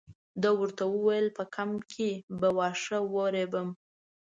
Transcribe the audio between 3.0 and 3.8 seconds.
ورېبم.